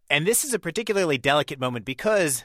And 0.08 0.24
this 0.24 0.44
is 0.44 0.54
a 0.54 0.58
particularly 0.58 1.18
delicate 1.18 1.58
moment 1.58 1.84
because 1.84 2.44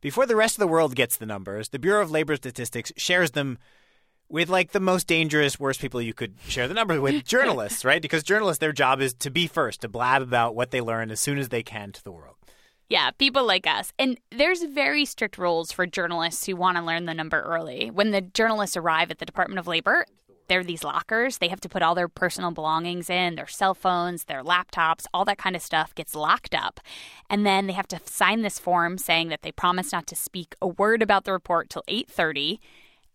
before 0.00 0.26
the 0.26 0.36
rest 0.36 0.54
of 0.54 0.60
the 0.60 0.68
world 0.68 0.94
gets 0.94 1.16
the 1.16 1.26
numbers, 1.26 1.70
the 1.70 1.78
Bureau 1.78 2.02
of 2.02 2.10
Labor 2.10 2.36
Statistics 2.36 2.92
shares 2.96 3.32
them 3.32 3.58
with 4.28 4.48
like 4.48 4.70
the 4.70 4.80
most 4.80 5.08
dangerous, 5.08 5.58
worst 5.58 5.80
people 5.80 6.00
you 6.00 6.14
could 6.14 6.34
share 6.46 6.68
the 6.68 6.74
number 6.74 7.00
with, 7.00 7.24
journalists, 7.24 7.84
right? 7.84 8.00
Because 8.00 8.22
journalists, 8.22 8.60
their 8.60 8.72
job 8.72 9.00
is 9.00 9.12
to 9.14 9.30
be 9.30 9.48
first, 9.48 9.80
to 9.80 9.88
blab 9.88 10.22
about 10.22 10.54
what 10.54 10.70
they 10.70 10.80
learn 10.80 11.10
as 11.10 11.20
soon 11.20 11.36
as 11.36 11.48
they 11.48 11.64
can 11.64 11.90
to 11.92 12.04
the 12.04 12.12
world. 12.12 12.36
Yeah, 12.90 13.12
people 13.12 13.46
like 13.46 13.68
us. 13.68 13.92
And 14.00 14.18
there's 14.32 14.64
very 14.64 15.04
strict 15.04 15.38
rules 15.38 15.70
for 15.70 15.86
journalists 15.86 16.44
who 16.44 16.56
want 16.56 16.76
to 16.76 16.82
learn 16.82 17.06
the 17.06 17.14
number 17.14 17.40
early. 17.40 17.88
When 17.88 18.10
the 18.10 18.20
journalists 18.20 18.76
arrive 18.76 19.12
at 19.12 19.18
the 19.18 19.24
Department 19.24 19.60
of 19.60 19.68
Labor, 19.68 20.04
there 20.48 20.58
are 20.58 20.64
these 20.64 20.82
lockers. 20.82 21.38
They 21.38 21.46
have 21.46 21.60
to 21.60 21.68
put 21.68 21.82
all 21.82 21.94
their 21.94 22.08
personal 22.08 22.50
belongings 22.50 23.08
in, 23.08 23.36
their 23.36 23.46
cell 23.46 23.74
phones, 23.74 24.24
their 24.24 24.42
laptops, 24.42 25.06
all 25.14 25.24
that 25.26 25.38
kind 25.38 25.54
of 25.54 25.62
stuff 25.62 25.94
gets 25.94 26.16
locked 26.16 26.52
up. 26.52 26.80
And 27.30 27.46
then 27.46 27.68
they 27.68 27.74
have 27.74 27.86
to 27.88 28.00
sign 28.06 28.42
this 28.42 28.58
form 28.58 28.98
saying 28.98 29.28
that 29.28 29.42
they 29.42 29.52
promise 29.52 29.92
not 29.92 30.08
to 30.08 30.16
speak 30.16 30.56
a 30.60 30.66
word 30.66 31.00
about 31.00 31.22
the 31.22 31.32
report 31.32 31.70
till 31.70 31.84
8:30. 31.86 32.58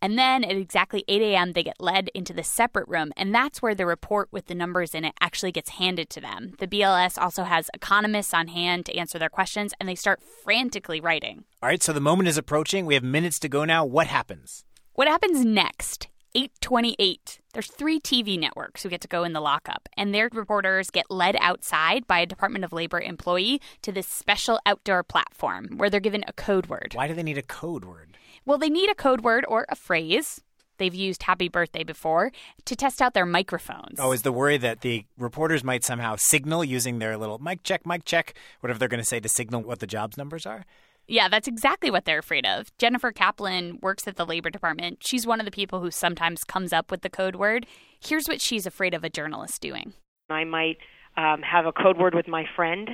And 0.05 0.19
then 0.19 0.43
at 0.43 0.51
exactly 0.51 1.03
8 1.07 1.19
a.m., 1.23 1.53
they 1.53 1.63
get 1.63 1.81
led 1.81 2.11
into 2.13 2.31
the 2.31 2.43
separate 2.43 2.87
room, 2.87 3.11
and 3.17 3.33
that's 3.33 3.63
where 3.63 3.73
the 3.73 3.87
report 3.87 4.27
with 4.31 4.45
the 4.45 4.53
numbers 4.53 4.93
in 4.93 5.03
it 5.03 5.15
actually 5.19 5.51
gets 5.51 5.71
handed 5.71 6.11
to 6.11 6.21
them. 6.21 6.53
The 6.59 6.67
BLS 6.67 7.17
also 7.17 7.43
has 7.43 7.71
economists 7.73 8.31
on 8.31 8.49
hand 8.49 8.85
to 8.85 8.95
answer 8.95 9.17
their 9.17 9.29
questions, 9.29 9.73
and 9.79 9.89
they 9.89 9.95
start 9.95 10.21
frantically 10.43 11.01
writing. 11.01 11.45
All 11.63 11.69
right, 11.69 11.81
so 11.81 11.91
the 11.91 11.99
moment 11.99 12.29
is 12.29 12.37
approaching. 12.37 12.85
We 12.85 12.93
have 12.93 13.01
minutes 13.01 13.39
to 13.39 13.49
go 13.49 13.65
now. 13.65 13.83
What 13.83 14.05
happens? 14.05 14.63
What 14.93 15.07
happens 15.07 15.43
next? 15.43 16.07
828. 16.35 17.39
There's 17.53 17.71
three 17.71 17.99
TV 17.99 18.37
networks 18.39 18.83
who 18.83 18.89
get 18.89 19.01
to 19.01 19.07
go 19.07 19.23
in 19.23 19.33
the 19.33 19.41
lockup, 19.41 19.89
and 19.97 20.13
their 20.13 20.29
reporters 20.31 20.91
get 20.91 21.09
led 21.09 21.35
outside 21.39 22.05
by 22.05 22.19
a 22.19 22.27
Department 22.27 22.63
of 22.63 22.71
Labor 22.71 23.01
employee 23.01 23.59
to 23.81 23.91
this 23.91 24.07
special 24.07 24.59
outdoor 24.67 25.01
platform 25.01 25.77
where 25.77 25.89
they're 25.89 25.99
given 25.99 26.23
a 26.27 26.33
code 26.33 26.67
word. 26.67 26.91
Why 26.93 27.07
do 27.07 27.15
they 27.15 27.23
need 27.23 27.39
a 27.39 27.41
code 27.41 27.85
word? 27.85 28.17
Well, 28.45 28.57
they 28.57 28.69
need 28.69 28.89
a 28.89 28.95
code 28.95 29.21
word 29.21 29.45
or 29.47 29.65
a 29.69 29.75
phrase. 29.75 30.41
They've 30.77 30.93
used 30.93 31.23
happy 31.23 31.47
birthday 31.47 31.83
before 31.83 32.31
to 32.65 32.75
test 32.75 33.01
out 33.01 33.13
their 33.13 33.25
microphones. 33.25 33.99
Oh, 33.99 34.11
is 34.11 34.23
the 34.23 34.31
worry 34.31 34.57
that 34.57 34.81
the 34.81 35.05
reporters 35.17 35.63
might 35.63 35.83
somehow 35.83 36.15
signal 36.17 36.63
using 36.63 36.99
their 36.99 37.17
little 37.17 37.39
mic 37.39 37.63
check, 37.63 37.85
mic 37.85 38.05
check, 38.05 38.33
whatever 38.59 38.77
they're 38.77 38.89
going 38.89 39.01
to 39.01 39.05
say 39.07 39.19
to 39.19 39.29
signal 39.29 39.61
what 39.61 39.79
the 39.79 39.87
jobs 39.87 40.17
numbers 40.17 40.45
are? 40.45 40.65
Yeah, 41.07 41.27
that's 41.27 41.47
exactly 41.47 41.91
what 41.91 42.05
they're 42.05 42.19
afraid 42.19 42.45
of. 42.45 42.75
Jennifer 42.77 43.11
Kaplan 43.11 43.79
works 43.81 44.07
at 44.07 44.15
the 44.15 44.25
Labor 44.25 44.49
Department. 44.49 44.99
She's 45.01 45.25
one 45.25 45.39
of 45.39 45.45
the 45.45 45.51
people 45.51 45.79
who 45.79 45.91
sometimes 45.91 46.43
comes 46.43 46.73
up 46.73 46.89
with 46.89 47.01
the 47.01 47.09
code 47.09 47.35
word. 47.35 47.67
Here's 48.03 48.27
what 48.27 48.41
she's 48.41 48.65
afraid 48.65 48.93
of 48.93 49.03
a 49.03 49.09
journalist 49.09 49.61
doing. 49.61 49.93
I 50.29 50.43
might 50.43 50.77
um, 51.15 51.41
have 51.43 51.67
a 51.67 51.71
code 51.71 51.97
word 51.97 52.15
with 52.15 52.27
my 52.27 52.45
friend 52.55 52.89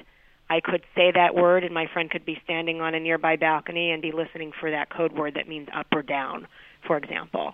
I 0.51 0.59
could 0.59 0.83
say 0.95 1.11
that 1.15 1.33
word, 1.33 1.63
and 1.63 1.73
my 1.73 1.87
friend 1.87 2.11
could 2.11 2.25
be 2.25 2.37
standing 2.43 2.81
on 2.81 2.93
a 2.93 2.99
nearby 2.99 3.37
balcony 3.37 3.89
and 3.91 4.01
be 4.01 4.11
listening 4.11 4.51
for 4.59 4.69
that 4.69 4.89
code 4.89 5.13
word 5.13 5.35
that 5.35 5.47
means 5.47 5.69
up 5.73 5.87
or 5.93 6.01
down, 6.01 6.45
for 6.85 6.97
example, 6.97 7.53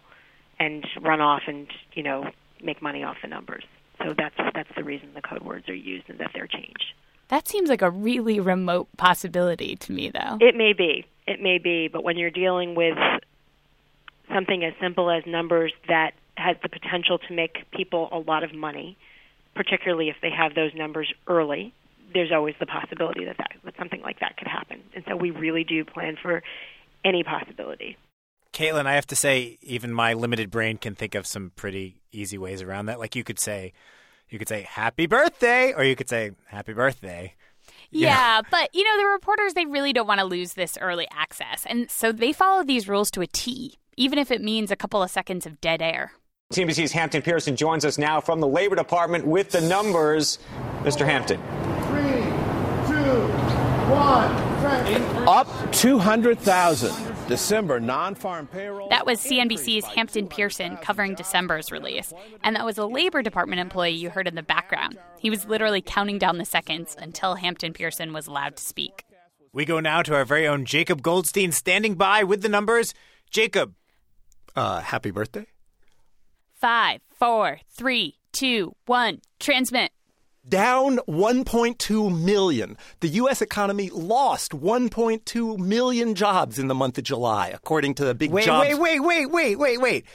and 0.60 0.84
run 1.00 1.22
off 1.22 1.44
and 1.46 1.68
you 1.94 2.02
know 2.02 2.26
make 2.60 2.82
money 2.82 3.04
off 3.04 3.18
the 3.22 3.28
numbers. 3.28 3.64
So 4.00 4.16
that's 4.18 4.34
that's 4.56 4.70
the 4.76 4.84
reason 4.84 5.10
the 5.14 5.22
code 5.22 5.44
words 5.44 5.70
are 5.70 5.76
used 5.76 6.10
and 6.10 6.20
that 6.20 6.32
they're 6.34 6.48
changed. 6.48 6.86
That 7.28 7.48
seems 7.48 7.70
like 7.70 7.84
a 7.84 7.92
really 7.92 8.40
remote 8.40 8.88
possibility 8.98 9.76
to 9.76 9.92
me, 9.92 10.10
though. 10.10 10.40
It 10.42 10.56
may 10.56 10.74
be. 10.74 11.06
It 11.28 11.40
may 11.40 11.60
be, 11.60 11.90
but 11.90 12.04
when 12.04 12.18
you're 12.18 12.32
dealing 12.32 12.74
with 12.74 12.98
something 14.34 14.64
as 14.64 14.74
simple 14.82 15.12
as 15.12 15.24
numbers 15.28 15.72
that 15.88 16.14
has 16.36 16.58
the 16.64 16.70
potential 16.70 17.20
to 17.20 17.34
make 17.36 17.70
people 17.70 18.10
a 18.12 18.18
lot 18.18 18.44
of 18.44 18.56
money, 18.56 18.98
particularly 19.54 20.10
if 20.10 20.16
they 20.24 20.32
have 20.32 20.56
those 20.56 20.74
numbers 20.74 21.14
early, 21.28 21.74
there's 22.14 22.32
always 22.32 22.56
the 22.60 22.66
possibility 22.66 23.26
that, 23.26 23.38
that 23.38 23.52
that 23.64 23.76
something 23.78 24.02
like 24.02 24.20
that 24.20 24.38
could 24.38 24.48
happen. 24.48 24.82
And 24.96 25.04
so 25.08 25.16
we 25.16 25.32
really 25.32 25.64
do 25.64 25.84
plan 25.86 26.18
for 26.22 26.42
any 27.04 27.24
possibility. 27.24 27.98
Caitlin, 28.54 28.86
I 28.86 28.96
have 28.96 29.08
to 29.08 29.16
say, 29.16 29.58
even 29.62 29.94
my 29.94 30.14
limited 30.14 30.50
brain 30.50 30.78
can 30.78 30.96
think 30.96 31.16
of 31.16 31.28
some 31.28 31.52
pretty 31.56 32.02
easy 32.12 32.38
ways 32.38 32.62
around 32.62 32.88
that. 32.88 33.00
Like 33.00 33.16
you 33.16 33.24
could 33.24 33.40
say, 33.40 33.74
you 34.30 34.40
could 34.40 34.48
say 34.48 34.64
"Happy 34.64 35.06
Birthday," 35.06 35.74
or 35.74 35.84
you 35.84 35.96
could 35.96 36.10
say 36.10 36.32
"Happy 36.48 36.74
Birthday." 36.74 37.36
Yeah, 37.92 38.42
but 38.52 38.74
you 38.74 38.84
know 38.84 38.98
the 38.98 39.10
reporters 39.10 39.54
they 39.54 39.66
really 39.66 39.94
don't 39.94 40.08
want 40.08 40.20
to 40.20 40.26
lose 40.26 40.54
this 40.54 40.78
early 40.82 41.08
access, 41.12 41.66
and 41.66 41.92
so 41.92 42.12
they 42.12 42.34
follow 42.34 42.64
these 42.64 42.88
rules 42.88 43.12
to 43.12 43.22
a 43.22 43.28
T, 43.28 43.76
even 43.96 44.18
if 44.18 44.32
it 44.32 44.42
means 44.42 44.72
a 44.72 44.76
couple 44.76 45.04
of 45.04 45.12
seconds 45.12 45.46
of 45.46 45.62
dead 45.62 45.82
air. 45.82 46.14
CNBC's 46.54 46.94
Hampton 46.94 47.22
Pearson 47.22 47.58
joins 47.58 47.84
us 47.84 47.98
now 47.98 48.22
from 48.22 48.40
the 48.40 48.48
Labor 48.48 48.76
Department 48.76 49.28
with 49.28 49.52
the 49.52 49.60
numbers. 49.62 50.40
Mr. 50.84 51.06
Hampton. 51.06 51.42
Three, 53.88 54.96
two, 54.96 55.02
one. 55.04 55.28
Up 55.28 55.74
200,000. 55.74 56.94
December 57.28 57.80
non-farm 57.80 58.48
payroll. 58.48 58.90
That 58.90 59.06
was 59.06 59.20
CNBC's 59.20 59.86
Hampton 59.86 60.28
Pearson 60.28 60.78
covering 60.78 61.16
December's 61.16 61.72
release. 61.72 62.14
And 62.44 62.56
that 62.56 62.66
was 62.66 62.78
a 62.78 62.86
Labor 62.86 63.22
Department 63.22 63.60
employee 63.60 63.92
you 63.92 64.10
heard 64.10 64.28
in 64.28 64.36
the 64.36 64.44
background. 64.44 64.98
He 65.20 65.30
was 65.30 65.46
literally 65.46 65.82
counting 65.82 66.18
down 66.18 66.38
the 66.38 66.46
seconds 66.46 66.96
until 67.00 67.36
Hampton 67.36 67.74
Pearson 67.74 68.14
was 68.14 68.28
allowed 68.28 68.58
to 68.58 68.64
speak. 68.64 69.04
We 69.54 69.66
go 69.66 69.80
now 69.80 70.02
to 70.04 70.16
our 70.16 70.26
very 70.26 70.48
own 70.48 70.66
Jacob 70.66 71.02
Goldstein 71.02 71.52
standing 71.52 71.96
by 71.96 72.24
with 72.24 72.42
the 72.42 72.50
numbers. 72.50 72.94
Jacob. 73.30 73.74
Uh, 74.56 74.82
happy 74.82 75.12
birthday. 75.12 75.48
Five, 76.54 77.02
four, 77.18 77.60
three, 77.70 78.18
two, 78.32 78.76
one. 78.86 79.22
Transmit. 79.40 79.92
Down 80.48 81.00
1.2 81.10 82.24
million. 82.24 82.78
The 83.02 83.10
U.S. 83.10 83.42
economy 83.42 83.90
lost 83.90 84.54
1.2 84.54 85.58
million 85.58 86.16
jobs 86.16 86.58
in 86.58 86.68
the 86.68 86.76
month 86.76 86.98
of 86.98 87.04
July, 87.04 87.50
according 87.50 87.96
to 87.96 88.06
the 88.06 88.16
big 88.16 88.32
wait, 88.32 88.46
jobs. 88.46 88.70
Wait, 88.70 88.80
wait, 88.80 89.00
wait, 89.02 89.26
wait, 89.26 89.56
wait, 89.58 89.82
wait. 89.82 90.06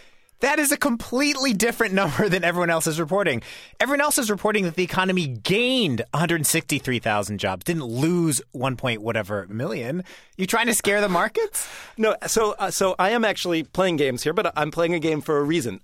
That 0.42 0.58
is 0.58 0.72
a 0.72 0.76
completely 0.76 1.52
different 1.52 1.94
number 2.02 2.28
than 2.28 2.42
everyone 2.42 2.68
else 2.68 2.88
is 2.88 2.98
reporting. 2.98 3.42
Everyone 3.78 4.00
else 4.00 4.18
is 4.18 4.28
reporting 4.28 4.64
that 4.64 4.74
the 4.74 4.82
economy 4.82 5.28
gained 5.28 6.00
163,000 6.10 7.38
jobs, 7.38 7.64
didn't 7.64 7.84
lose 7.84 8.42
1 8.50 8.74
point 8.74 9.02
whatever 9.02 9.46
million. 9.48 10.02
You 10.36 10.46
trying 10.48 10.66
to 10.66 10.74
scare 10.74 11.00
the 11.00 11.08
markets? 11.08 11.68
No, 11.98 12.16
so 12.26 12.54
uh, 12.58 12.70
so 12.70 12.96
I 12.98 13.10
am 13.10 13.22
actually 13.22 13.64
playing 13.64 13.96
games 13.96 14.22
here, 14.22 14.32
but 14.32 14.50
I'm 14.56 14.70
playing 14.70 14.94
a 14.94 14.98
game 14.98 15.20
for 15.20 15.36
a 15.36 15.42
reason. 15.42 15.80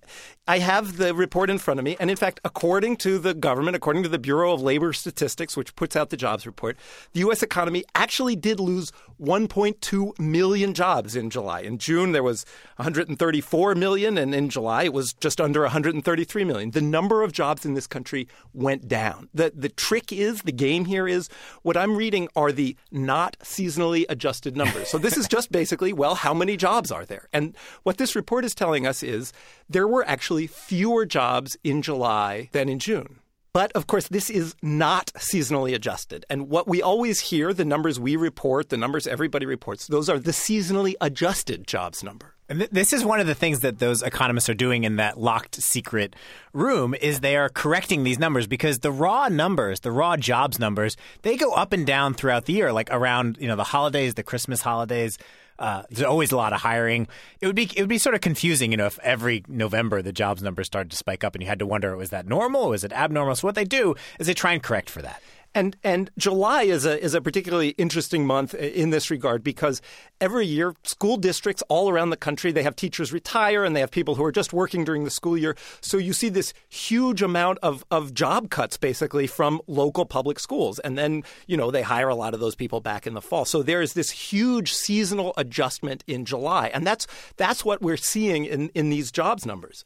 I 0.48 0.58
have 0.60 0.96
the 0.96 1.14
report 1.14 1.50
in 1.50 1.58
front 1.58 1.78
of 1.78 1.84
me, 1.84 1.98
and 2.00 2.10
in 2.10 2.16
fact, 2.16 2.40
according 2.46 2.96
to 2.98 3.18
the 3.18 3.34
government, 3.34 3.76
according 3.76 4.04
to 4.04 4.08
the 4.08 4.18
Bureau 4.18 4.54
of 4.54 4.62
Labor 4.62 4.94
Statistics, 4.94 5.54
which 5.54 5.76
puts 5.76 5.94
out 5.94 6.08
the 6.08 6.16
jobs 6.16 6.46
report, 6.46 6.78
the 7.12 7.20
U.S. 7.20 7.42
economy 7.42 7.84
actually 7.94 8.36
did 8.36 8.58
lose 8.58 8.90
1.2 9.20 10.18
million 10.18 10.72
jobs 10.72 11.14
in 11.14 11.28
July. 11.28 11.60
In 11.60 11.76
June, 11.76 12.12
there 12.12 12.22
was 12.22 12.46
134 12.76 13.74
million, 13.74 14.16
and 14.16 14.34
in 14.34 14.47
July, 14.48 14.84
it 14.84 14.92
was 14.92 15.12
just 15.14 15.40
under 15.40 15.62
133 15.62 16.44
million. 16.44 16.70
The 16.70 16.80
number 16.80 17.22
of 17.22 17.32
jobs 17.32 17.64
in 17.64 17.74
this 17.74 17.86
country 17.86 18.28
went 18.52 18.88
down. 18.88 19.28
The 19.34 19.52
the 19.54 19.68
trick 19.68 20.12
is 20.12 20.42
the 20.42 20.52
game 20.52 20.84
here 20.84 21.08
is 21.08 21.28
what 21.62 21.76
I'm 21.76 21.96
reading 21.96 22.28
are 22.36 22.52
the 22.52 22.76
not 22.90 23.38
seasonally 23.40 24.04
adjusted 24.08 24.56
numbers. 24.56 24.88
So 24.88 24.98
this 24.98 25.16
is 25.16 25.28
just 25.36 25.52
basically 25.52 25.92
well, 25.92 26.14
how 26.14 26.34
many 26.34 26.56
jobs 26.56 26.90
are 26.90 27.04
there? 27.04 27.28
And 27.32 27.56
what 27.82 27.98
this 27.98 28.16
report 28.16 28.44
is 28.44 28.54
telling 28.54 28.86
us 28.86 29.02
is 29.02 29.32
there 29.68 29.88
were 29.88 30.06
actually 30.06 30.46
fewer 30.46 31.04
jobs 31.04 31.56
in 31.64 31.82
July 31.82 32.48
than 32.52 32.68
in 32.68 32.78
June. 32.78 33.20
But 33.52 33.72
of 33.72 33.86
course, 33.86 34.08
this 34.08 34.30
is 34.30 34.54
not 34.62 35.06
seasonally 35.14 35.74
adjusted. 35.74 36.24
And 36.30 36.48
what 36.48 36.68
we 36.68 36.82
always 36.82 37.18
hear, 37.18 37.52
the 37.52 37.64
numbers 37.64 37.98
we 37.98 38.14
report, 38.14 38.68
the 38.68 38.76
numbers 38.76 39.06
everybody 39.06 39.46
reports, 39.46 39.86
those 39.86 40.08
are 40.08 40.18
the 40.18 40.30
seasonally 40.30 40.94
adjusted 41.00 41.66
jobs 41.66 42.04
number. 42.04 42.34
This 42.48 42.94
is 42.94 43.04
one 43.04 43.20
of 43.20 43.26
the 43.26 43.34
things 43.34 43.60
that 43.60 43.78
those 43.78 44.02
economists 44.02 44.48
are 44.48 44.54
doing 44.54 44.84
in 44.84 44.96
that 44.96 45.20
locked 45.20 45.56
secret 45.56 46.16
room 46.54 46.94
is 46.94 47.20
they 47.20 47.36
are 47.36 47.50
correcting 47.50 48.04
these 48.04 48.18
numbers 48.18 48.46
because 48.46 48.78
the 48.78 48.90
raw 48.90 49.28
numbers, 49.28 49.80
the 49.80 49.92
raw 49.92 50.16
jobs 50.16 50.58
numbers, 50.58 50.96
they 51.22 51.36
go 51.36 51.52
up 51.52 51.74
and 51.74 51.86
down 51.86 52.14
throughout 52.14 52.46
the 52.46 52.54
year, 52.54 52.72
like 52.72 52.88
around 52.90 53.36
you 53.38 53.48
know 53.48 53.56
the 53.56 53.64
holidays, 53.64 54.14
the 54.14 54.22
Christmas 54.22 54.62
holidays. 54.62 55.18
Uh, 55.58 55.82
there's 55.90 56.06
always 56.06 56.32
a 56.32 56.36
lot 56.36 56.54
of 56.54 56.60
hiring. 56.60 57.06
It 57.42 57.46
would 57.46 57.56
be 57.56 57.64
it 57.64 57.80
would 57.80 57.88
be 57.88 57.98
sort 57.98 58.14
of 58.14 58.22
confusing, 58.22 58.70
you 58.70 58.78
know, 58.78 58.86
if 58.86 58.98
every 59.00 59.44
November 59.46 60.00
the 60.00 60.12
jobs 60.12 60.42
numbers 60.42 60.68
started 60.68 60.90
to 60.92 60.96
spike 60.96 61.24
up 61.24 61.34
and 61.34 61.42
you 61.42 61.48
had 61.48 61.58
to 61.58 61.66
wonder 61.66 61.94
was 61.98 62.10
that 62.10 62.26
normal, 62.26 62.70
was 62.70 62.82
it 62.82 62.92
abnormal? 62.92 63.34
So 63.34 63.46
what 63.46 63.56
they 63.56 63.64
do 63.64 63.94
is 64.18 64.26
they 64.26 64.34
try 64.34 64.52
and 64.52 64.62
correct 64.62 64.88
for 64.88 65.02
that. 65.02 65.20
And 65.58 65.76
and 65.82 66.08
July 66.16 66.62
is 66.62 66.86
a 66.86 67.02
is 67.02 67.14
a 67.14 67.20
particularly 67.20 67.70
interesting 67.70 68.24
month 68.24 68.54
in 68.54 68.90
this 68.90 69.10
regard 69.10 69.42
because 69.42 69.82
every 70.20 70.46
year 70.46 70.76
school 70.84 71.16
districts 71.16 71.64
all 71.68 71.90
around 71.90 72.10
the 72.10 72.16
country 72.16 72.52
they 72.52 72.62
have 72.62 72.76
teachers 72.76 73.12
retire 73.12 73.64
and 73.64 73.74
they 73.74 73.80
have 73.80 73.90
people 73.90 74.14
who 74.14 74.22
are 74.22 74.30
just 74.30 74.52
working 74.52 74.84
during 74.84 75.02
the 75.02 75.10
school 75.10 75.36
year. 75.36 75.56
So 75.80 75.96
you 75.96 76.12
see 76.12 76.28
this 76.28 76.54
huge 76.68 77.22
amount 77.22 77.58
of 77.60 77.84
of 77.90 78.14
job 78.14 78.50
cuts 78.50 78.76
basically 78.76 79.26
from 79.26 79.60
local 79.66 80.06
public 80.06 80.38
schools, 80.38 80.78
and 80.78 80.96
then 80.96 81.24
you 81.48 81.56
know 81.56 81.72
they 81.72 81.82
hire 81.82 82.08
a 82.08 82.14
lot 82.14 82.34
of 82.34 82.40
those 82.40 82.54
people 82.54 82.80
back 82.80 83.04
in 83.04 83.14
the 83.14 83.20
fall. 83.20 83.44
So 83.44 83.60
there 83.64 83.82
is 83.82 83.94
this 83.94 84.12
huge 84.12 84.72
seasonal 84.72 85.34
adjustment 85.36 86.04
in 86.06 86.24
July, 86.24 86.68
and 86.68 86.86
that's 86.86 87.08
that's 87.36 87.64
what 87.64 87.82
we're 87.82 87.96
seeing 87.96 88.44
in 88.44 88.68
in 88.76 88.90
these 88.90 89.10
jobs 89.10 89.44
numbers. 89.44 89.84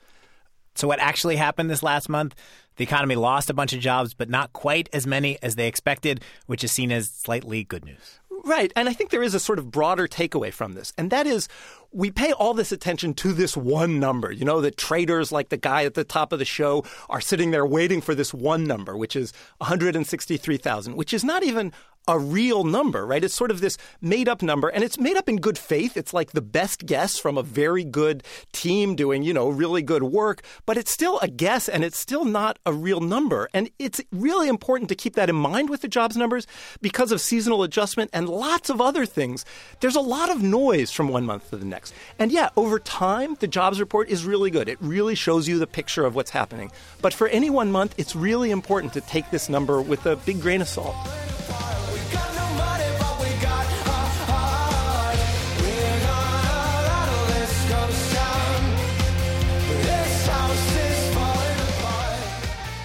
So, 0.75 0.89
what 0.89 1.01
actually 1.01 1.37
happened 1.37 1.71
this 1.71 1.83
last 1.83 2.09
month? 2.09 2.35
The 2.77 2.85
economy 2.85 3.17
lost 3.17 3.51
a 3.51 3.55
bunch 3.55 3.73
of 3.73 3.81
jobs, 3.81 4.15
but 4.15 4.31
not 4.31 4.53
quite 4.53 4.89
as 4.93 5.07
many 5.07 5.39
as 5.43 5.57
they 5.57 5.69
expected, 5.69 6.23
which 6.47 6.65
is 6.65 6.73
seen 6.73 6.93
as 6.93 7.09
slightly 7.09 7.65
good 7.65 7.85
news. 7.85 8.21
Right. 8.45 8.73
And 8.75 8.89
I 8.89 8.93
think 8.93 9.11
there 9.11 9.23
is 9.23 9.35
a 9.35 9.41
sort 9.41 9.61
of 9.61 9.71
broader 9.71 10.09
takeaway 10.09 10.53
from 10.53 10.73
this, 10.73 10.93
and 10.99 11.11
that 11.11 11.27
is 11.27 11.49
we 11.93 12.11
pay 12.11 12.33
all 12.33 12.55
this 12.55 12.73
attention 12.73 13.15
to 13.15 13.33
this 13.33 13.57
one 13.57 14.01
number. 14.01 14.33
You 14.33 14.45
know, 14.45 14.61
that 14.63 14.77
traders 14.77 15.31
like 15.31 15.51
the 15.51 15.57
guy 15.57 15.85
at 15.85 15.95
the 15.95 16.05
top 16.05 16.33
of 16.33 16.39
the 16.39 16.45
show 16.45 16.85
are 17.09 17.21
sitting 17.21 17.53
there 17.53 17.67
waiting 17.67 18.01
for 18.01 18.15
this 18.15 18.35
one 18.35 18.65
number, 18.65 18.97
which 18.97 19.15
is 19.15 19.33
163,000, 19.59 20.97
which 20.97 21.15
is 21.15 21.23
not 21.23 21.45
even 21.45 21.73
a 22.09 22.19
real 22.19 22.65
number, 22.65 23.07
right? 23.07 23.23
It's 23.23 23.35
sort 23.35 23.51
of 23.51 23.61
this 23.61 23.79
made 24.01 24.29
up 24.29 24.43
number 24.43 24.69
and 24.69 24.83
it's 24.83 24.99
made 24.99 25.17
up 25.17 25.29
in 25.29 25.37
good 25.37 25.59
faith. 25.59 25.97
It's 25.97 26.13
like 26.13 26.33
the 26.33 26.43
best 26.43 26.85
guess 26.87 27.19
from 27.19 27.39
a 27.39 27.43
very 27.43 27.85
good 27.85 28.25
team 28.53 28.97
doing, 28.97 29.23
you 29.23 29.33
know, 29.33 29.49
really 29.49 29.83
good 29.83 30.03
work, 30.03 30.43
but 30.67 30.77
it's 30.77 30.91
still 30.91 31.19
a 31.21 31.29
guess 31.29 31.69
and 31.69 31.85
it's 31.85 31.99
still 31.99 32.25
not 32.25 32.59
a 32.67 32.73
real 32.73 33.01
number. 33.01 33.49
And 33.55 33.71
it's 33.79 34.01
really 34.11 34.49
important 34.49 34.89
to 34.89 34.95
keep 34.95 35.15
that 35.15 35.31
in 35.31 35.37
mind 35.37 35.71
with 35.71 35.83
the 35.83 35.89
jobs 35.89 36.17
numbers 36.17 36.47
because 36.81 37.13
of 37.13 37.21
seasonal 37.21 37.63
adjustment 37.63 38.11
and 38.13 38.29
lots 38.29 38.69
of 38.69 38.81
other 38.81 39.07
things. 39.07 39.45
There's 39.81 39.97
a 39.97 40.01
lot 40.01 40.31
of 40.31 40.43
noise 40.43 40.91
from 40.91 41.09
one 41.09 41.25
month 41.25 41.51
to 41.51 41.57
the 41.57 41.65
next. 41.65 41.95
And 42.19 42.33
yeah, 42.33 42.51
over 42.57 42.79
time, 42.79 43.37
the 43.41 43.49
jobs 43.49 43.79
report 43.81 44.09
is 44.09 44.25
really 44.25 44.51
good. 44.51 44.69
It 44.69 44.79
really 44.81 45.15
shows 45.15 45.49
you 45.49 45.59
the 45.59 45.67
picture 45.67 46.05
of 46.05 46.15
what's 46.15 46.31
happening. 46.31 46.73
But 47.01 47.15
for 47.15 47.29
any 47.29 47.51
one 47.51 47.71
month, 47.71 47.95
it's 47.97 48.17
really 48.17 48.51
important 48.51 48.93
to 48.95 49.01
take 49.01 49.31
this 49.31 49.49
number 49.49 49.81
with 49.81 50.07
a 50.07 50.17
big 50.17 50.41
grain 50.41 50.61
of 50.61 50.69
salt. 50.69 50.97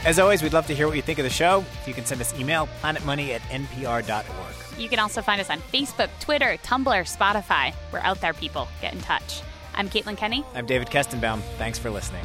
As 0.08 0.20
always, 0.20 0.42
we'd 0.42 0.54
love 0.54 0.68
to 0.68 0.74
hear 0.74 0.88
what 0.88 0.96
you 0.96 1.02
think 1.02 1.20
of 1.20 1.26
the 1.26 1.30
show. 1.30 1.66
If 1.82 1.86
you 1.86 1.94
can 1.94 2.06
send 2.06 2.22
us 2.22 2.34
email, 2.40 2.70
planetmoney 2.82 3.32
at 3.32 3.42
npr.org. 3.42 4.80
You 4.80 4.88
can 4.88 5.00
also 5.00 5.22
find 5.22 5.42
us 5.42 5.50
on 5.50 5.60
Facebook, 5.60 6.08
Twitter, 6.22 6.58
Tumblr, 6.64 7.18
Spotify. 7.18 7.76
We're 7.92 8.00
out 8.00 8.22
there, 8.22 8.34
people. 8.34 8.70
Get 8.80 8.94
in 8.94 9.02
touch. 9.02 9.42
I'm 9.76 9.90
Caitlin 9.90 10.16
Kenney. 10.16 10.46
I'm 10.56 10.66
David 10.66 10.88
Kestenbaum. 10.88 11.42
Thanks 11.58 11.78
for 11.78 11.90
listening. 11.90 12.24